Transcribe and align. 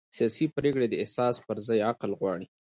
سیاسي 0.17 0.45
پرېکړې 0.57 0.87
د 0.89 0.93
احساس 1.01 1.35
پر 1.45 1.57
ځای 1.67 1.79
عقل 1.91 2.11
غواړي 2.19 2.45